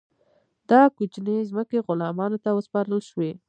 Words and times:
دا 0.69 0.81
کوچنۍ 0.95 1.37
ځمکې 1.49 1.77
غلامانو 1.87 2.37
ته 2.43 2.49
وسپارل 2.53 3.01
شوې. 3.09 3.31